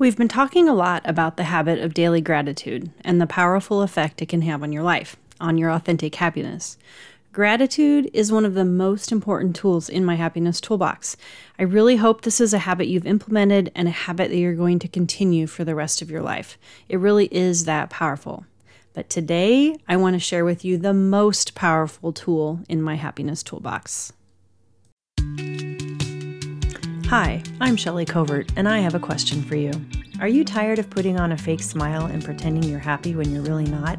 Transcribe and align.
We've 0.00 0.16
been 0.16 0.28
talking 0.28 0.68
a 0.68 0.74
lot 0.74 1.02
about 1.04 1.36
the 1.36 1.42
habit 1.42 1.80
of 1.80 1.92
daily 1.92 2.20
gratitude 2.20 2.92
and 3.00 3.20
the 3.20 3.26
powerful 3.26 3.82
effect 3.82 4.22
it 4.22 4.28
can 4.28 4.42
have 4.42 4.62
on 4.62 4.70
your 4.70 4.84
life, 4.84 5.16
on 5.40 5.58
your 5.58 5.72
authentic 5.72 6.14
happiness. 6.14 6.78
Gratitude 7.32 8.08
is 8.14 8.30
one 8.30 8.44
of 8.44 8.54
the 8.54 8.64
most 8.64 9.10
important 9.10 9.56
tools 9.56 9.88
in 9.88 10.04
my 10.04 10.14
happiness 10.14 10.60
toolbox. 10.60 11.16
I 11.58 11.64
really 11.64 11.96
hope 11.96 12.20
this 12.20 12.40
is 12.40 12.54
a 12.54 12.58
habit 12.58 12.86
you've 12.86 13.08
implemented 13.08 13.72
and 13.74 13.88
a 13.88 13.90
habit 13.90 14.30
that 14.30 14.36
you're 14.36 14.54
going 14.54 14.78
to 14.78 14.86
continue 14.88 15.48
for 15.48 15.64
the 15.64 15.74
rest 15.74 16.00
of 16.00 16.12
your 16.12 16.22
life. 16.22 16.58
It 16.88 17.00
really 17.00 17.26
is 17.32 17.64
that 17.64 17.90
powerful. 17.90 18.46
But 18.94 19.10
today, 19.10 19.78
I 19.88 19.96
want 19.96 20.14
to 20.14 20.20
share 20.20 20.44
with 20.44 20.64
you 20.64 20.78
the 20.78 20.94
most 20.94 21.56
powerful 21.56 22.12
tool 22.12 22.60
in 22.68 22.80
my 22.80 22.94
happiness 22.94 23.42
toolbox. 23.42 24.12
Hi, 27.08 27.42
I'm 27.58 27.74
Shelly 27.74 28.04
Covert, 28.04 28.52
and 28.56 28.68
I 28.68 28.80
have 28.80 28.94
a 28.94 29.00
question 29.00 29.42
for 29.42 29.56
you. 29.56 29.72
Are 30.20 30.28
you 30.28 30.44
tired 30.44 30.78
of 30.78 30.90
putting 30.90 31.18
on 31.18 31.32
a 31.32 31.38
fake 31.38 31.62
smile 31.62 32.04
and 32.04 32.22
pretending 32.22 32.68
you're 32.68 32.78
happy 32.78 33.14
when 33.14 33.32
you're 33.32 33.40
really 33.40 33.64
not? 33.64 33.98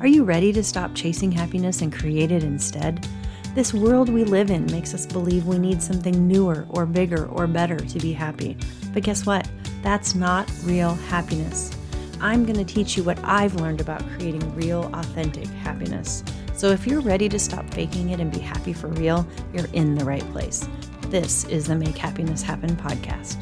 Are 0.00 0.06
you 0.06 0.22
ready 0.22 0.52
to 0.52 0.62
stop 0.62 0.94
chasing 0.94 1.32
happiness 1.32 1.80
and 1.80 1.90
create 1.90 2.30
it 2.30 2.44
instead? 2.44 3.08
This 3.54 3.72
world 3.72 4.10
we 4.10 4.24
live 4.24 4.50
in 4.50 4.66
makes 4.66 4.92
us 4.92 5.06
believe 5.06 5.46
we 5.46 5.56
need 5.56 5.82
something 5.82 6.28
newer 6.28 6.66
or 6.68 6.84
bigger 6.84 7.24
or 7.28 7.46
better 7.46 7.78
to 7.78 7.98
be 8.00 8.12
happy. 8.12 8.58
But 8.92 9.02
guess 9.02 9.24
what? 9.24 9.50
That's 9.80 10.14
not 10.14 10.52
real 10.64 10.92
happiness. 10.92 11.74
I'm 12.20 12.44
going 12.44 12.62
to 12.62 12.74
teach 12.74 12.98
you 12.98 13.02
what 13.02 13.18
I've 13.24 13.54
learned 13.54 13.80
about 13.80 14.06
creating 14.10 14.54
real, 14.54 14.90
authentic 14.92 15.46
happiness. 15.46 16.22
So 16.52 16.68
if 16.68 16.86
you're 16.86 17.00
ready 17.00 17.30
to 17.30 17.38
stop 17.38 17.72
faking 17.72 18.10
it 18.10 18.20
and 18.20 18.30
be 18.30 18.40
happy 18.40 18.74
for 18.74 18.88
real, 18.88 19.26
you're 19.54 19.68
in 19.72 19.94
the 19.94 20.04
right 20.04 20.30
place. 20.32 20.68
This 21.12 21.44
is 21.44 21.66
the 21.66 21.74
Make 21.74 21.98
Happiness 21.98 22.40
Happen 22.40 22.74
podcast. 22.74 23.36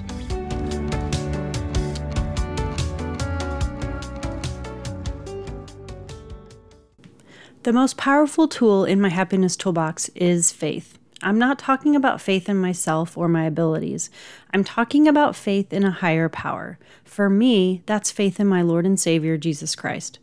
The 7.62 7.72
most 7.72 7.96
powerful 7.96 8.48
tool 8.48 8.84
in 8.84 9.00
my 9.00 9.08
happiness 9.08 9.54
toolbox 9.54 10.08
is 10.16 10.50
faith. 10.50 10.98
I'm 11.22 11.38
not 11.38 11.60
talking 11.60 11.94
about 11.94 12.20
faith 12.20 12.48
in 12.48 12.56
myself 12.56 13.16
or 13.16 13.28
my 13.28 13.44
abilities. 13.44 14.10
I'm 14.52 14.64
talking 14.64 15.06
about 15.06 15.36
faith 15.36 15.72
in 15.72 15.84
a 15.84 15.92
higher 15.92 16.28
power. 16.28 16.76
For 17.04 17.30
me, 17.30 17.84
that's 17.86 18.10
faith 18.10 18.40
in 18.40 18.48
my 18.48 18.62
Lord 18.62 18.84
and 18.84 18.98
Savior, 18.98 19.36
Jesus 19.36 19.76
Christ. 19.76 20.18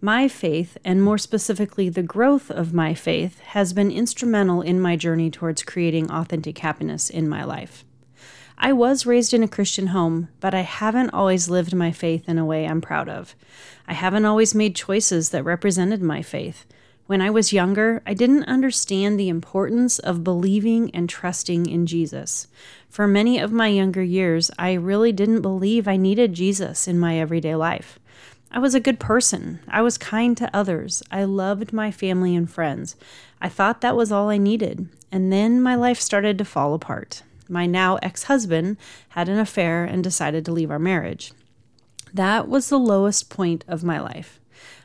My 0.00 0.28
faith, 0.28 0.78
and 0.84 1.02
more 1.02 1.18
specifically, 1.18 1.88
the 1.88 2.02
growth 2.02 2.50
of 2.50 2.72
my 2.72 2.94
faith, 2.94 3.40
has 3.40 3.72
been 3.72 3.90
instrumental 3.90 4.62
in 4.62 4.80
my 4.80 4.96
journey 4.96 5.30
towards 5.30 5.62
creating 5.62 6.10
authentic 6.10 6.58
happiness 6.58 7.10
in 7.10 7.28
my 7.28 7.44
life. 7.44 7.84
I 8.56 8.72
was 8.72 9.06
raised 9.06 9.32
in 9.32 9.42
a 9.42 9.48
Christian 9.48 9.88
home, 9.88 10.28
but 10.38 10.54
I 10.54 10.60
haven't 10.60 11.10
always 11.10 11.48
lived 11.48 11.74
my 11.74 11.92
faith 11.92 12.28
in 12.28 12.38
a 12.38 12.44
way 12.44 12.66
I'm 12.66 12.82
proud 12.82 13.08
of. 13.08 13.34
I 13.88 13.94
haven't 13.94 14.26
always 14.26 14.54
made 14.54 14.76
choices 14.76 15.30
that 15.30 15.44
represented 15.44 16.02
my 16.02 16.20
faith. 16.20 16.66
When 17.06 17.20
I 17.20 17.30
was 17.30 17.52
younger, 17.52 18.02
I 18.06 18.14
didn't 18.14 18.44
understand 18.44 19.18
the 19.18 19.30
importance 19.30 19.98
of 19.98 20.22
believing 20.22 20.90
and 20.94 21.08
trusting 21.08 21.66
in 21.66 21.86
Jesus. 21.86 22.46
For 22.88 23.08
many 23.08 23.38
of 23.38 23.50
my 23.50 23.68
younger 23.68 24.02
years, 24.02 24.50
I 24.58 24.74
really 24.74 25.10
didn't 25.10 25.40
believe 25.40 25.88
I 25.88 25.96
needed 25.96 26.34
Jesus 26.34 26.86
in 26.86 27.00
my 27.00 27.18
everyday 27.18 27.56
life. 27.56 27.98
I 28.52 28.58
was 28.58 28.74
a 28.74 28.80
good 28.80 28.98
person. 28.98 29.60
I 29.68 29.80
was 29.80 29.96
kind 29.96 30.36
to 30.36 30.50
others. 30.54 31.02
I 31.10 31.22
loved 31.24 31.72
my 31.72 31.92
family 31.92 32.34
and 32.34 32.50
friends. 32.50 32.96
I 33.40 33.48
thought 33.48 33.80
that 33.80 33.96
was 33.96 34.10
all 34.10 34.28
I 34.28 34.38
needed. 34.38 34.88
And 35.12 35.32
then 35.32 35.62
my 35.62 35.76
life 35.76 36.00
started 36.00 36.36
to 36.38 36.44
fall 36.44 36.74
apart. 36.74 37.22
My 37.48 37.66
now 37.66 37.96
ex 38.02 38.24
husband 38.24 38.76
had 39.10 39.28
an 39.28 39.38
affair 39.38 39.84
and 39.84 40.02
decided 40.02 40.44
to 40.44 40.52
leave 40.52 40.70
our 40.70 40.78
marriage. 40.80 41.32
That 42.12 42.48
was 42.48 42.68
the 42.68 42.78
lowest 42.78 43.30
point 43.30 43.64
of 43.68 43.84
my 43.84 44.00
life. 44.00 44.40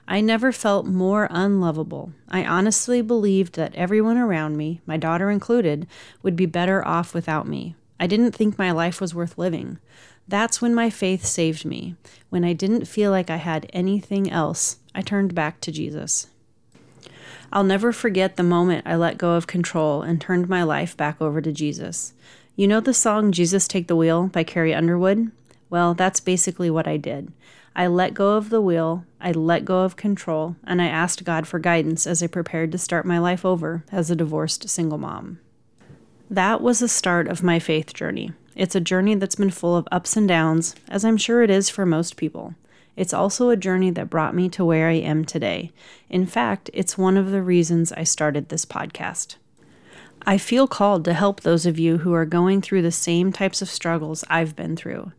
I 0.07 0.22
never 0.22 0.52
felt 0.52 0.85
more 0.85 1.27
unlovable. 1.31 2.11
I 2.29 2.45
honestly 2.45 3.01
believed 3.01 3.56
that 3.56 3.73
everyone 3.73 4.18
around 4.18 4.57
me, 4.57 4.81
my 4.85 4.97
daughter 4.97 5.31
included, 5.31 5.88
would 6.22 6.35
be 6.35 6.45
better 6.45 6.88
off 6.88 7.16
without 7.16 7.47
me. 7.47 7.75
I 8.00 8.07
didn't 8.07 8.33
think 8.33 8.57
my 8.57 8.72
life 8.72 9.00
was 9.00 9.16
worth 9.16 9.38
living. 9.38 9.79
That's 10.28 10.61
when 10.61 10.73
my 10.73 10.89
faith 10.89 11.25
saved 11.25 11.66
me. 11.66 11.95
When 12.29 12.44
I 12.44 12.53
didn't 12.53 12.85
feel 12.85 13.11
like 13.11 13.29
I 13.29 13.38
had 13.38 13.69
anything 13.73 14.29
else, 14.29 14.78
I 14.94 15.01
turned 15.01 15.35
back 15.35 15.61
to 15.61 15.72
Jesus. 15.72 16.28
I'll 17.53 17.63
never 17.63 17.91
forget 17.91 18.35
the 18.35 18.44
moment 18.44 18.88
I 18.88 18.95
let 18.95 19.17
go 19.17 19.33
of 19.33 19.47
control 19.47 20.01
and 20.01 20.19
turned 20.19 20.50
my 20.50 20.63
life 20.63 20.97
back 20.97 21.22
over 21.22 21.41
to 21.41 21.51
Jesus. 21.51 22.13
You 22.56 22.67
know 22.67 22.79
the 22.79 22.94
song 22.94 23.31
Jesus 23.31 23.67
Take 23.67 23.88
the 23.88 23.95
Wheel 23.95 24.27
by 24.27 24.44
Carrie 24.44 24.73
Underwood? 24.73 25.31
Well, 25.69 25.94
that's 25.94 26.19
basically 26.19 26.69
what 26.69 26.88
I 26.88 26.97
did. 26.97 27.31
I 27.75 27.88
let 27.88 28.13
go 28.13 28.38
of 28.38 28.50
the 28.50 28.62
wheel, 28.62 29.06
I 29.19 29.31
let 29.31 29.66
go 29.66 29.79
of 29.79 29.97
control, 29.97 30.56
and 30.63 30.81
I 30.81 30.88
asked 30.88 31.25
God 31.25 31.45
for 31.45 31.59
guidance 31.59 32.07
as 32.07 32.23
I 32.23 32.27
prepared 32.27 32.72
to 32.72 32.77
start 32.77 33.06
my 33.06 33.19
life 33.19 33.45
over 33.45 33.83
as 33.91 34.09
a 34.09 34.16
divorced 34.16 34.69
single 34.69 34.97
mom. 34.97 35.39
That 36.30 36.59
was 36.59 36.80
the 36.80 36.88
start 36.88 37.28
of 37.28 37.44
my 37.44 37.59
faith 37.59 37.94
journey. 37.94 38.31
It's 38.56 38.74
a 38.74 38.80
journey 38.80 39.13
that's 39.13 39.36
been 39.36 39.52
full 39.52 39.75
of 39.75 39.88
ups 39.91 40.18
and 40.18 40.28
downs, 40.28 40.74
as 40.90 41.06
I'm 41.06 41.18
sure 41.18 41.44
it 41.44 41.52
is 41.52 41.69
for 41.69 41.86
most 41.86 42.18
people. 42.18 42.56
It's 42.96 43.13
also 43.13 43.50
a 43.50 43.58
journey 43.58 43.91
that 43.91 44.09
brought 44.09 44.34
me 44.34 44.50
to 44.50 44.66
where 44.66 44.88
I 44.90 44.94
am 44.94 45.24
today. 45.24 45.72
In 46.09 46.25
fact, 46.25 46.72
it's 46.74 46.97
one 46.97 47.16
of 47.16 47.30
the 47.30 47.44
reasons 47.44 47.91
I 47.91 48.06
started 48.06 48.50
this 48.50 48.66
podcast. 48.66 49.36
I 50.25 50.40
feel 50.40 50.68
called 50.68 51.06
to 51.06 51.13
help 51.13 51.41
those 51.41 51.68
of 51.68 51.78
you 51.78 52.00
who 52.00 52.13
are 52.13 52.25
going 52.25 52.59
through 52.59 52.81
the 52.81 52.92
same 52.92 53.31
types 53.31 53.62
of 53.62 53.69
struggles 53.69 54.24
I've 54.28 54.56
been 54.56 54.75
through. 54.75 55.12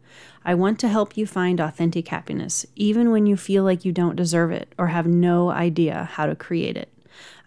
I 0.44 0.55
want 0.55 0.81
to 0.81 0.88
help 0.88 1.17
you 1.17 1.25
find 1.25 1.61
authentic 1.61 2.09
happiness, 2.09 2.67
even 2.75 3.12
when 3.12 3.27
you 3.27 3.37
feel 3.37 3.62
like 3.62 3.84
you 3.84 3.93
don't 3.93 4.17
deserve 4.17 4.50
it 4.50 4.73
or 4.77 4.88
have 4.88 5.06
no 5.06 5.50
idea 5.50 6.09
how 6.15 6.27
to 6.27 6.34
create 6.34 6.77
it. 6.77 6.88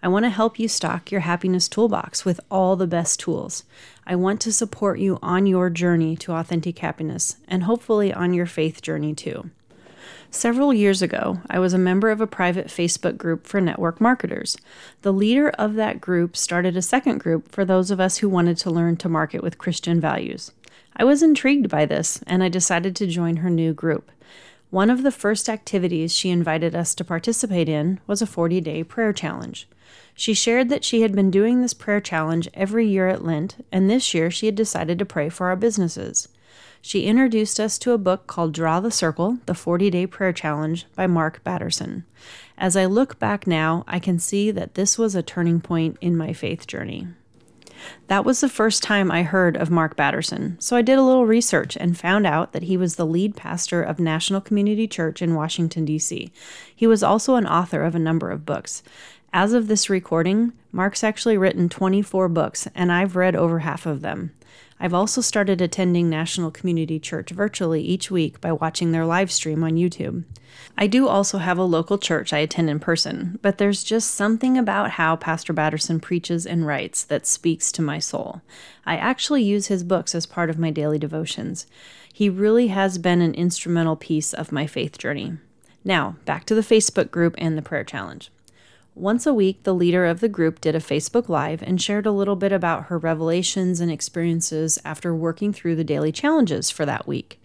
I 0.02 0.08
want 0.08 0.24
to 0.24 0.30
help 0.30 0.58
you 0.58 0.66
stock 0.66 1.12
your 1.12 1.20
happiness 1.20 1.68
toolbox 1.68 2.24
with 2.24 2.40
all 2.50 2.74
the 2.74 2.86
best 2.86 3.20
tools. 3.20 3.64
I 4.06 4.16
want 4.16 4.40
to 4.42 4.52
support 4.52 4.98
you 4.98 5.18
on 5.20 5.46
your 5.46 5.68
journey 5.68 6.16
to 6.16 6.32
authentic 6.32 6.78
happiness 6.78 7.36
and 7.46 7.64
hopefully 7.64 8.12
on 8.12 8.32
your 8.32 8.46
faith 8.46 8.80
journey 8.80 9.14
too. 9.14 9.50
Several 10.30 10.72
years 10.72 11.02
ago, 11.02 11.40
I 11.50 11.58
was 11.58 11.74
a 11.74 11.78
member 11.78 12.10
of 12.10 12.20
a 12.20 12.26
private 12.26 12.68
Facebook 12.68 13.18
group 13.18 13.46
for 13.46 13.60
network 13.60 14.00
marketers. 14.00 14.56
The 15.02 15.12
leader 15.12 15.50
of 15.50 15.74
that 15.74 16.00
group 16.00 16.36
started 16.36 16.76
a 16.76 16.82
second 16.82 17.18
group 17.18 17.50
for 17.50 17.64
those 17.64 17.90
of 17.90 18.00
us 18.00 18.18
who 18.18 18.28
wanted 18.28 18.56
to 18.58 18.70
learn 18.70 18.96
to 18.98 19.08
market 19.08 19.42
with 19.42 19.58
Christian 19.58 20.00
values. 20.00 20.52
I 20.96 21.04
was 21.04 21.22
intrigued 21.22 21.68
by 21.68 21.84
this, 21.84 22.20
and 22.26 22.42
I 22.42 22.48
decided 22.48 22.94
to 22.96 23.06
join 23.06 23.36
her 23.36 23.50
new 23.50 23.72
group. 23.72 24.10
One 24.70 24.88
of 24.88 25.02
the 25.02 25.10
first 25.10 25.48
activities 25.48 26.14
she 26.14 26.30
invited 26.30 26.76
us 26.76 26.94
to 26.94 27.04
participate 27.04 27.68
in 27.68 27.98
was 28.06 28.22
a 28.22 28.26
40 28.26 28.60
day 28.60 28.84
prayer 28.84 29.12
challenge. 29.12 29.68
She 30.14 30.32
shared 30.32 30.68
that 30.68 30.84
she 30.84 31.02
had 31.02 31.12
been 31.12 31.30
doing 31.30 31.60
this 31.60 31.74
prayer 31.74 32.00
challenge 32.00 32.48
every 32.54 32.86
year 32.86 33.08
at 33.08 33.24
Lent, 33.24 33.64
and 33.72 33.90
this 33.90 34.14
year 34.14 34.30
she 34.30 34.46
had 34.46 34.54
decided 34.54 34.96
to 35.00 35.04
pray 35.04 35.28
for 35.28 35.48
our 35.48 35.56
businesses. 35.56 36.28
She 36.80 37.06
introduced 37.06 37.58
us 37.58 37.78
to 37.78 37.92
a 37.92 37.98
book 37.98 38.28
called 38.28 38.54
Draw 38.54 38.78
the 38.78 38.92
Circle 38.92 39.38
The 39.46 39.54
40 39.54 39.90
Day 39.90 40.06
Prayer 40.06 40.32
Challenge 40.32 40.86
by 40.94 41.08
Mark 41.08 41.42
Batterson. 41.42 42.04
As 42.56 42.76
I 42.76 42.86
look 42.86 43.18
back 43.18 43.48
now, 43.48 43.84
I 43.88 43.98
can 43.98 44.20
see 44.20 44.52
that 44.52 44.74
this 44.74 44.96
was 44.96 45.16
a 45.16 45.22
turning 45.22 45.60
point 45.60 45.98
in 46.00 46.16
my 46.16 46.32
faith 46.32 46.68
journey. 46.68 47.08
That 48.08 48.24
was 48.24 48.40
the 48.40 48.48
first 48.48 48.82
time 48.82 49.10
I 49.10 49.22
heard 49.22 49.56
of 49.56 49.70
Mark 49.70 49.96
Batterson, 49.96 50.56
so 50.60 50.76
I 50.76 50.82
did 50.82 50.98
a 50.98 51.02
little 51.02 51.26
research 51.26 51.76
and 51.76 51.96
found 51.96 52.26
out 52.26 52.52
that 52.52 52.64
he 52.64 52.76
was 52.76 52.96
the 52.96 53.06
lead 53.06 53.36
pastor 53.36 53.82
of 53.82 53.98
National 53.98 54.40
Community 54.40 54.88
Church 54.88 55.22
in 55.22 55.34
Washington, 55.34 55.84
D.C. 55.84 56.32
He 56.74 56.86
was 56.86 57.02
also 57.02 57.36
an 57.36 57.46
author 57.46 57.82
of 57.82 57.94
a 57.94 58.00
number 58.00 58.30
of 58.30 58.46
books. 58.46 58.82
As 59.32 59.52
of 59.52 59.68
this 59.68 59.88
recording, 59.88 60.54
Mark's 60.72 61.04
actually 61.04 61.38
written 61.38 61.68
24 61.68 62.28
books, 62.28 62.66
and 62.74 62.90
I've 62.90 63.14
read 63.14 63.36
over 63.36 63.60
half 63.60 63.86
of 63.86 64.00
them. 64.00 64.32
I've 64.80 64.92
also 64.92 65.20
started 65.20 65.60
attending 65.60 66.10
National 66.10 66.50
Community 66.50 66.98
Church 66.98 67.30
virtually 67.30 67.80
each 67.80 68.10
week 68.10 68.40
by 68.40 68.50
watching 68.50 68.90
their 68.90 69.06
live 69.06 69.30
stream 69.30 69.62
on 69.62 69.74
YouTube. 69.74 70.24
I 70.76 70.88
do 70.88 71.06
also 71.06 71.38
have 71.38 71.58
a 71.58 71.62
local 71.62 71.96
church 71.96 72.32
I 72.32 72.38
attend 72.38 72.70
in 72.70 72.80
person, 72.80 73.38
but 73.40 73.58
there's 73.58 73.84
just 73.84 74.10
something 74.14 74.58
about 74.58 74.92
how 74.92 75.14
Pastor 75.14 75.52
Batterson 75.52 76.00
preaches 76.00 76.44
and 76.44 76.66
writes 76.66 77.04
that 77.04 77.24
speaks 77.24 77.70
to 77.72 77.82
my 77.82 78.00
soul. 78.00 78.42
I 78.84 78.96
actually 78.96 79.44
use 79.44 79.68
his 79.68 79.84
books 79.84 80.12
as 80.12 80.26
part 80.26 80.50
of 80.50 80.58
my 80.58 80.72
daily 80.72 80.98
devotions. 80.98 81.66
He 82.12 82.28
really 82.28 82.68
has 82.68 82.98
been 82.98 83.20
an 83.20 83.34
instrumental 83.34 83.94
piece 83.94 84.34
of 84.34 84.50
my 84.50 84.66
faith 84.66 84.98
journey. 84.98 85.34
Now, 85.84 86.16
back 86.24 86.46
to 86.46 86.54
the 86.56 86.62
Facebook 86.62 87.12
group 87.12 87.36
and 87.38 87.56
the 87.56 87.62
prayer 87.62 87.84
challenge. 87.84 88.32
Once 88.96 89.24
a 89.24 89.32
week, 89.32 89.62
the 89.62 89.74
leader 89.74 90.04
of 90.04 90.18
the 90.18 90.28
group 90.28 90.60
did 90.60 90.74
a 90.74 90.80
Facebook 90.80 91.28
Live 91.28 91.62
and 91.62 91.80
shared 91.80 92.06
a 92.06 92.12
little 92.12 92.34
bit 92.34 92.50
about 92.50 92.86
her 92.86 92.98
revelations 92.98 93.80
and 93.80 93.90
experiences 93.90 94.78
after 94.84 95.14
working 95.14 95.52
through 95.52 95.76
the 95.76 95.84
daily 95.84 96.10
challenges 96.10 96.70
for 96.70 96.84
that 96.84 97.06
week. 97.06 97.40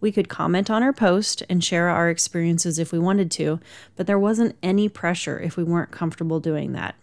We 0.00 0.12
could 0.12 0.28
comment 0.28 0.70
on 0.70 0.82
her 0.82 0.92
post 0.92 1.42
and 1.48 1.64
share 1.64 1.88
our 1.88 2.10
experiences 2.10 2.78
if 2.78 2.92
we 2.92 2.98
wanted 2.98 3.30
to, 3.32 3.60
but 3.96 4.06
there 4.06 4.18
wasn't 4.18 4.56
any 4.62 4.88
pressure 4.88 5.40
if 5.40 5.56
we 5.56 5.64
weren't 5.64 5.90
comfortable 5.90 6.38
doing 6.38 6.72
that. 6.72 6.94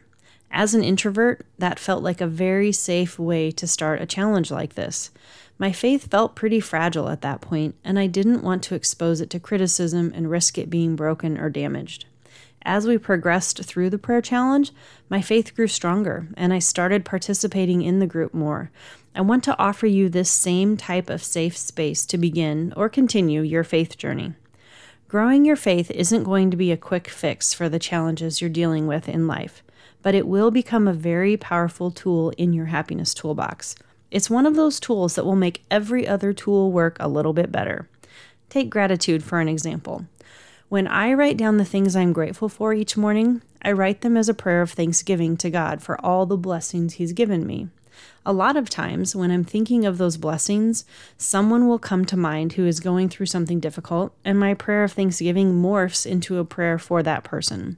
As 0.51 0.73
an 0.73 0.83
introvert, 0.83 1.45
that 1.57 1.79
felt 1.79 2.03
like 2.03 2.21
a 2.21 2.27
very 2.27 2.71
safe 2.71 3.19
way 3.19 3.51
to 3.51 3.67
start 3.67 4.01
a 4.01 4.05
challenge 4.05 4.51
like 4.51 4.75
this. 4.75 5.11
My 5.57 5.71
faith 5.71 6.09
felt 6.09 6.35
pretty 6.35 6.59
fragile 6.59 7.09
at 7.09 7.21
that 7.21 7.41
point, 7.41 7.75
and 7.83 7.97
I 7.97 8.07
didn't 8.07 8.43
want 8.43 8.63
to 8.63 8.75
expose 8.75 9.21
it 9.21 9.29
to 9.31 9.39
criticism 9.39 10.11
and 10.15 10.29
risk 10.29 10.57
it 10.57 10.69
being 10.69 10.95
broken 10.95 11.37
or 11.37 11.49
damaged. 11.49 12.05
As 12.63 12.85
we 12.85 12.97
progressed 12.97 13.63
through 13.63 13.89
the 13.89 13.97
prayer 13.97 14.21
challenge, 14.21 14.71
my 15.09 15.21
faith 15.21 15.55
grew 15.55 15.67
stronger 15.67 16.27
and 16.35 16.53
I 16.53 16.59
started 16.59 17.05
participating 17.05 17.81
in 17.81 17.99
the 17.99 18.07
group 18.07 18.33
more. 18.33 18.71
I 19.15 19.21
want 19.21 19.43
to 19.45 19.57
offer 19.57 19.87
you 19.87 20.09
this 20.09 20.29
same 20.29 20.77
type 20.77 21.09
of 21.09 21.23
safe 21.23 21.57
space 21.57 22.05
to 22.05 22.17
begin 22.17 22.73
or 22.75 22.89
continue 22.89 23.41
your 23.41 23.63
faith 23.63 23.97
journey. 23.97 24.33
Growing 25.07 25.45
your 25.45 25.55
faith 25.55 25.89
isn't 25.91 26.25
going 26.25 26.51
to 26.51 26.57
be 26.57 26.71
a 26.71 26.77
quick 26.77 27.07
fix 27.07 27.53
for 27.53 27.69
the 27.69 27.79
challenges 27.79 28.41
you're 28.41 28.49
dealing 28.49 28.87
with 28.87 29.07
in 29.07 29.25
life, 29.25 29.63
but 30.01 30.13
it 30.13 30.27
will 30.27 30.51
become 30.51 30.87
a 30.87 30.93
very 30.93 31.37
powerful 31.37 31.91
tool 31.91 32.31
in 32.37 32.51
your 32.51 32.65
happiness 32.65 33.13
toolbox. 33.13 33.75
It's 34.11 34.29
one 34.29 34.45
of 34.45 34.55
those 34.55 34.79
tools 34.79 35.15
that 35.15 35.25
will 35.25 35.35
make 35.35 35.63
every 35.71 36.07
other 36.07 36.33
tool 36.33 36.71
work 36.71 36.97
a 36.99 37.07
little 37.07 37.33
bit 37.33 37.51
better. 37.51 37.87
Take 38.49 38.69
gratitude 38.69 39.23
for 39.23 39.39
an 39.39 39.47
example. 39.47 40.05
When 40.69 40.85
I 40.85 41.13
write 41.13 41.37
down 41.37 41.55
the 41.55 41.63
things 41.63 41.95
I'm 41.95 42.11
grateful 42.11 42.49
for 42.49 42.73
each 42.73 42.97
morning, 42.97 43.41
I 43.61 43.71
write 43.71 44.01
them 44.01 44.17
as 44.17 44.27
a 44.27 44.33
prayer 44.33 44.61
of 44.61 44.71
thanksgiving 44.71 45.37
to 45.37 45.49
God 45.49 45.81
for 45.81 46.03
all 46.05 46.25
the 46.25 46.35
blessings 46.35 46.95
He's 46.95 47.13
given 47.13 47.47
me. 47.47 47.69
A 48.25 48.33
lot 48.33 48.57
of 48.57 48.69
times, 48.69 49.15
when 49.15 49.31
I'm 49.31 49.45
thinking 49.45 49.85
of 49.85 49.97
those 49.97 50.17
blessings, 50.17 50.83
someone 51.17 51.69
will 51.69 51.79
come 51.79 52.03
to 52.05 52.17
mind 52.17 52.53
who 52.53 52.65
is 52.65 52.81
going 52.81 53.07
through 53.07 53.27
something 53.27 53.61
difficult, 53.61 54.13
and 54.25 54.37
my 54.37 54.53
prayer 54.53 54.83
of 54.83 54.91
thanksgiving 54.91 55.53
morphs 55.53 56.05
into 56.05 56.37
a 56.37 56.43
prayer 56.43 56.77
for 56.77 57.01
that 57.01 57.23
person. 57.23 57.77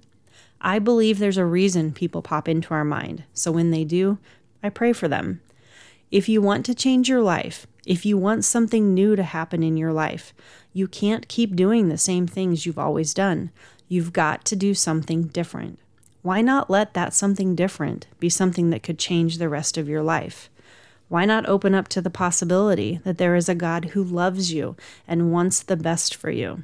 I 0.59 0.80
believe 0.80 1.19
there's 1.19 1.38
a 1.38 1.45
reason 1.45 1.94
people 1.94 2.24
pop 2.24 2.50
into 2.50 2.74
our 2.74 2.83
mind, 2.83 3.24
so 3.35 3.51
when 3.51 3.69
they 3.69 3.83
do, 3.83 4.18
I 4.63 4.69
pray 4.69 4.94
for 4.94 5.07
them. 5.07 5.42
If 6.09 6.27
you 6.27 6.42
want 6.42 6.65
to 6.65 6.74
change 6.74 7.07
your 7.07 7.21
life, 7.21 7.68
if 7.85 8.05
you 8.05 8.17
want 8.17 8.45
something 8.45 8.93
new 8.93 9.15
to 9.15 9.23
happen 9.23 9.63
in 9.63 9.77
your 9.77 9.93
life, 9.93 10.33
you 10.73 10.87
can't 10.87 11.27
keep 11.27 11.55
doing 11.55 11.89
the 11.89 11.97
same 11.97 12.27
things 12.27 12.65
you've 12.65 12.79
always 12.79 13.13
done. 13.13 13.51
You've 13.87 14.13
got 14.13 14.45
to 14.45 14.55
do 14.55 14.73
something 14.73 15.23
different. 15.23 15.79
Why 16.21 16.41
not 16.41 16.69
let 16.69 16.93
that 16.93 17.13
something 17.13 17.55
different 17.55 18.07
be 18.19 18.29
something 18.29 18.69
that 18.69 18.83
could 18.83 18.99
change 18.99 19.37
the 19.37 19.49
rest 19.49 19.77
of 19.77 19.87
your 19.87 20.03
life? 20.03 20.49
Why 21.07 21.25
not 21.25 21.47
open 21.47 21.73
up 21.73 21.87
to 21.89 22.01
the 22.01 22.09
possibility 22.09 22.99
that 23.03 23.17
there 23.17 23.35
is 23.35 23.49
a 23.49 23.55
God 23.55 23.85
who 23.85 24.03
loves 24.03 24.53
you 24.53 24.75
and 25.07 25.31
wants 25.31 25.63
the 25.63 25.77
best 25.77 26.13
for 26.13 26.29
you? 26.29 26.63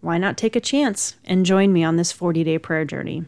Why 0.00 0.18
not 0.18 0.36
take 0.36 0.54
a 0.54 0.60
chance 0.60 1.16
and 1.24 1.46
join 1.46 1.72
me 1.72 1.82
on 1.82 1.96
this 1.96 2.12
40 2.12 2.44
day 2.44 2.58
prayer 2.58 2.84
journey? 2.84 3.24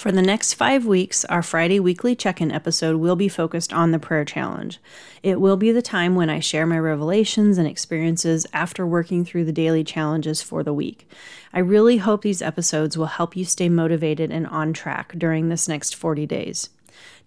For 0.00 0.10
the 0.10 0.22
next 0.22 0.54
five 0.54 0.86
weeks, 0.86 1.26
our 1.26 1.42
Friday 1.42 1.78
weekly 1.78 2.16
check 2.16 2.40
in 2.40 2.50
episode 2.50 2.96
will 2.96 3.16
be 3.16 3.28
focused 3.28 3.70
on 3.70 3.90
the 3.90 3.98
prayer 3.98 4.24
challenge. 4.24 4.80
It 5.22 5.42
will 5.42 5.58
be 5.58 5.72
the 5.72 5.82
time 5.82 6.14
when 6.14 6.30
I 6.30 6.40
share 6.40 6.64
my 6.64 6.78
revelations 6.78 7.58
and 7.58 7.68
experiences 7.68 8.46
after 8.54 8.86
working 8.86 9.26
through 9.26 9.44
the 9.44 9.52
daily 9.52 9.84
challenges 9.84 10.40
for 10.40 10.62
the 10.62 10.72
week. 10.72 11.06
I 11.52 11.58
really 11.58 11.98
hope 11.98 12.22
these 12.22 12.40
episodes 12.40 12.96
will 12.96 13.08
help 13.08 13.36
you 13.36 13.44
stay 13.44 13.68
motivated 13.68 14.30
and 14.30 14.46
on 14.46 14.72
track 14.72 15.12
during 15.18 15.50
this 15.50 15.68
next 15.68 15.94
40 15.94 16.24
days. 16.24 16.70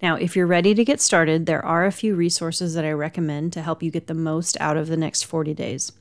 Now, 0.01 0.15
if 0.15 0.35
you're 0.35 0.47
ready 0.47 0.73
to 0.73 0.83
get 0.83 0.99
started, 0.99 1.45
there 1.45 1.63
are 1.63 1.85
a 1.85 1.91
few 1.91 2.15
resources 2.15 2.73
that 2.73 2.85
I 2.85 2.91
recommend 2.93 3.53
to 3.53 3.61
help 3.61 3.83
you 3.83 3.91
get 3.91 4.07
the 4.07 4.15
most 4.15 4.57
out 4.59 4.77
of 4.77 4.87
the 4.87 4.97
next 4.97 5.25
40 5.25 5.53
days. 5.53 5.91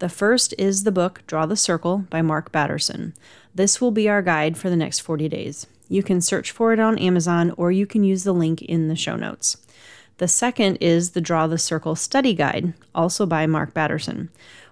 The 0.00 0.10
first 0.10 0.52
is 0.58 0.84
the 0.84 0.92
book 0.92 1.22
Draw 1.26 1.46
the 1.46 1.56
Circle 1.56 2.04
by 2.10 2.20
Mark 2.20 2.52
Batterson. 2.52 3.14
This 3.54 3.80
will 3.80 3.90
be 3.90 4.06
our 4.06 4.20
guide 4.20 4.58
for 4.58 4.68
the 4.68 4.76
next 4.76 4.98
40 4.98 5.26
days. 5.26 5.66
You 5.90 6.04
can 6.04 6.20
search 6.20 6.52
for 6.52 6.72
it 6.72 6.78
on 6.78 6.98
Amazon 7.00 7.52
or 7.56 7.72
you 7.72 7.84
can 7.84 8.04
use 8.04 8.22
the 8.22 8.32
link 8.32 8.62
in 8.62 8.86
the 8.86 8.94
show 8.94 9.16
notes. 9.16 9.56
The 10.18 10.28
second 10.28 10.76
is 10.76 11.10
the 11.10 11.20
Draw 11.20 11.48
the 11.48 11.58
Circle 11.58 11.96
Study 11.96 12.32
Guide, 12.32 12.74
also 12.94 13.26
by 13.26 13.48
Mark 13.48 13.74
Batterson. 13.74 14.28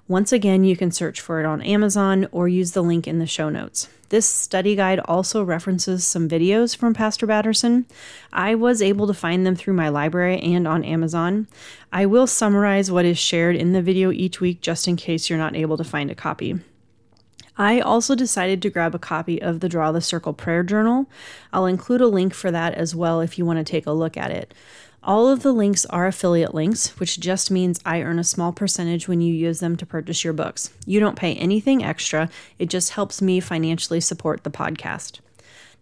Once 0.06 0.30
again, 0.30 0.62
you 0.62 0.76
can 0.76 0.92
search 0.92 1.20
for 1.20 1.40
it 1.40 1.44
on 1.44 1.60
Amazon 1.62 2.28
or 2.30 2.46
use 2.46 2.70
the 2.70 2.82
link 2.84 3.08
in 3.08 3.18
the 3.18 3.26
show 3.26 3.48
notes. 3.48 3.88
This 4.10 4.26
study 4.26 4.76
guide 4.76 5.00
also 5.00 5.42
references 5.42 6.06
some 6.06 6.28
videos 6.28 6.76
from 6.76 6.94
Pastor 6.94 7.26
Batterson. 7.26 7.84
I 8.32 8.54
was 8.54 8.80
able 8.80 9.08
to 9.08 9.12
find 9.12 9.44
them 9.44 9.56
through 9.56 9.74
my 9.74 9.88
library 9.88 10.38
and 10.38 10.68
on 10.68 10.84
Amazon. 10.84 11.48
I 11.92 12.06
will 12.06 12.28
summarize 12.28 12.92
what 12.92 13.04
is 13.04 13.18
shared 13.18 13.56
in 13.56 13.72
the 13.72 13.82
video 13.82 14.12
each 14.12 14.40
week 14.40 14.60
just 14.60 14.86
in 14.86 14.96
case 14.96 15.28
you're 15.28 15.38
not 15.38 15.56
able 15.56 15.76
to 15.76 15.84
find 15.84 16.12
a 16.12 16.14
copy. 16.14 16.60
I 17.58 17.80
also 17.80 18.14
decided 18.14 18.62
to 18.62 18.70
grab 18.70 18.94
a 18.94 19.00
copy 19.00 19.42
of 19.42 19.58
the 19.58 19.68
Draw 19.68 19.90
the 19.90 20.00
Circle 20.00 20.32
Prayer 20.34 20.62
Journal. 20.62 21.10
I'll 21.52 21.66
include 21.66 22.00
a 22.00 22.06
link 22.06 22.32
for 22.32 22.52
that 22.52 22.74
as 22.74 22.94
well 22.94 23.20
if 23.20 23.36
you 23.36 23.44
want 23.44 23.58
to 23.58 23.64
take 23.64 23.84
a 23.84 23.92
look 23.92 24.16
at 24.16 24.30
it. 24.30 24.54
All 25.02 25.26
of 25.28 25.42
the 25.42 25.52
links 25.52 25.84
are 25.86 26.06
affiliate 26.06 26.54
links, 26.54 26.98
which 27.00 27.18
just 27.18 27.50
means 27.50 27.80
I 27.84 28.02
earn 28.02 28.20
a 28.20 28.24
small 28.24 28.52
percentage 28.52 29.08
when 29.08 29.20
you 29.20 29.34
use 29.34 29.58
them 29.58 29.76
to 29.76 29.86
purchase 29.86 30.22
your 30.22 30.32
books. 30.32 30.70
You 30.86 31.00
don't 31.00 31.16
pay 31.16 31.34
anything 31.34 31.82
extra, 31.82 32.30
it 32.60 32.70
just 32.70 32.92
helps 32.92 33.20
me 33.20 33.40
financially 33.40 34.00
support 34.00 34.44
the 34.44 34.50
podcast. 34.50 35.18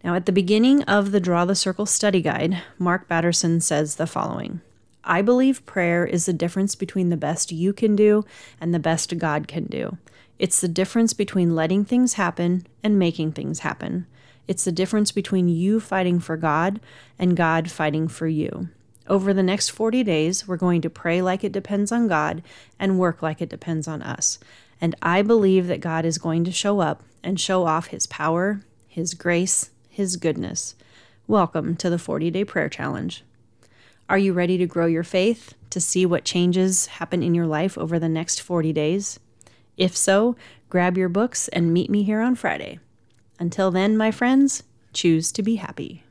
Now, 0.03 0.15
at 0.15 0.25
the 0.25 0.31
beginning 0.31 0.81
of 0.83 1.11
the 1.11 1.19
Draw 1.19 1.45
the 1.45 1.55
Circle 1.55 1.85
study 1.85 2.21
guide, 2.21 2.61
Mark 2.79 3.07
Batterson 3.07 3.61
says 3.61 3.95
the 3.95 4.07
following 4.07 4.61
I 5.03 5.21
believe 5.21 5.65
prayer 5.65 6.05
is 6.05 6.25
the 6.25 6.33
difference 6.33 6.75
between 6.75 7.09
the 7.09 7.17
best 7.17 7.51
you 7.51 7.71
can 7.71 7.95
do 7.95 8.25
and 8.59 8.73
the 8.73 8.79
best 8.79 9.17
God 9.17 9.47
can 9.47 9.65
do. 9.65 9.97
It's 10.39 10.61
the 10.61 10.67
difference 10.67 11.13
between 11.13 11.55
letting 11.55 11.83
things 11.83 12.13
happen 12.13 12.67
and 12.83 12.99
making 12.99 13.31
things 13.31 13.59
happen. 13.59 14.05
It's 14.47 14.65
the 14.65 14.71
difference 14.71 15.11
between 15.11 15.49
you 15.49 15.79
fighting 15.79 16.19
for 16.19 16.37
God 16.37 16.79
and 17.17 17.35
God 17.35 17.71
fighting 17.71 18.07
for 18.07 18.27
you. 18.27 18.69
Over 19.07 19.33
the 19.33 19.41
next 19.41 19.69
40 19.69 20.03
days, 20.03 20.47
we're 20.47 20.57
going 20.57 20.81
to 20.81 20.91
pray 20.91 21.21
like 21.23 21.43
it 21.43 21.51
depends 21.51 21.91
on 21.91 22.07
God 22.07 22.43
and 22.77 22.99
work 22.99 23.23
like 23.23 23.41
it 23.41 23.49
depends 23.49 23.87
on 23.87 24.03
us. 24.03 24.37
And 24.79 24.95
I 25.01 25.23
believe 25.23 25.65
that 25.67 25.81
God 25.81 26.05
is 26.05 26.19
going 26.19 26.43
to 26.43 26.51
show 26.51 26.81
up 26.81 27.01
and 27.23 27.39
show 27.39 27.65
off 27.65 27.87
His 27.87 28.05
power, 28.05 28.61
His 28.87 29.15
grace, 29.15 29.71
His 29.89 30.17
goodness. 30.17 30.75
Welcome 31.25 31.75
to 31.77 31.89
the 31.89 31.97
40 31.97 32.29
Day 32.29 32.45
Prayer 32.45 32.69
Challenge. 32.69 33.23
Are 34.07 34.19
you 34.19 34.33
ready 34.33 34.57
to 34.59 34.67
grow 34.67 34.85
your 34.85 35.03
faith, 35.03 35.55
to 35.71 35.81
see 35.81 36.05
what 36.05 36.25
changes 36.25 36.85
happen 36.85 37.23
in 37.23 37.33
your 37.33 37.47
life 37.47 37.75
over 37.75 37.97
the 37.97 38.07
next 38.07 38.39
40 38.41 38.71
days? 38.71 39.19
If 39.77 39.95
so, 39.95 40.35
grab 40.69 40.97
your 40.97 41.09
books 41.09 41.47
and 41.49 41.73
meet 41.73 41.89
me 41.89 42.03
here 42.03 42.21
on 42.21 42.35
Friday. 42.35 42.79
Until 43.39 43.71
then, 43.71 43.95
my 43.95 44.11
friends, 44.11 44.63
choose 44.93 45.31
to 45.33 45.43
be 45.43 45.57
happy. 45.57 46.03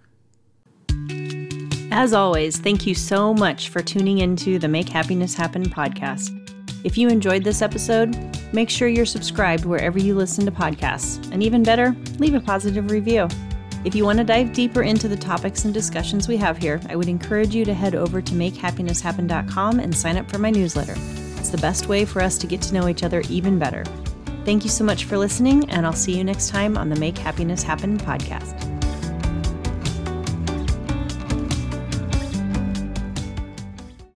As 1.91 2.13
always, 2.13 2.59
thank 2.59 2.87
you 2.87 2.95
so 2.95 3.35
much 3.35 3.69
for 3.69 3.83
tuning 3.83 4.19
into 4.19 4.59
the 4.59 4.69
Make 4.69 4.89
Happiness 4.89 5.35
Happen 5.35 5.65
podcast. 5.65 6.31
If 6.85 6.97
you 6.97 7.09
enjoyed 7.09 7.43
this 7.43 7.63
episode, 7.63 8.17
make 8.53 8.71
sure 8.71 8.87
you're 8.87 9.07
subscribed 9.07 9.65
wherever 9.65 9.99
you 9.99 10.15
listen 10.15 10.45
to 10.45 10.53
podcasts, 10.53 11.31
and 11.33 11.43
even 11.43 11.63
better, 11.63 11.97
leave 12.19 12.35
a 12.35 12.41
positive 12.41 12.91
review. 12.91 13.29
If 13.85 13.95
you 13.95 14.05
want 14.05 14.19
to 14.19 14.25
dive 14.25 14.53
deeper 14.53 14.83
into 14.83 15.09
the 15.09 15.17
topics 15.17 15.65
and 15.65 15.73
discussions 15.73 16.29
we 16.29 16.37
have 16.37 16.59
here, 16.59 16.81
I 16.89 16.97
would 16.97 17.09
encourage 17.09 17.55
you 17.55 17.65
to 17.65 17.75
head 17.75 17.95
over 17.95 18.21
to 18.21 18.33
makehappinesshappen.com 18.35 19.81
and 19.81 19.97
sign 19.97 20.17
up 20.17 20.31
for 20.31 20.39
my 20.39 20.51
newsletter. 20.51 20.97
It's 21.47 21.53
the 21.53 21.59
best 21.59 21.87
way 21.87 22.05
for 22.05 22.21
us 22.21 22.39
to 22.39 22.47
get 22.49 22.61
to 22.63 22.75
know 22.75 22.89
each 22.89 23.05
other 23.05 23.23
even 23.31 23.57
better. 23.57 23.85
Thank 24.45 24.65
you 24.65 24.69
so 24.69 24.83
much 24.83 25.05
for 25.05 25.17
listening, 25.17 25.71
and 25.71 25.87
I'll 25.87 25.93
see 25.93 26.19
you 26.19 26.25
next 26.25 26.49
time 26.49 26.77
on 26.77 26.89
the 26.89 26.97
Make 26.97 27.17
Happiness 27.17 27.63
Happen 27.63 27.99
podcast. 27.99 28.66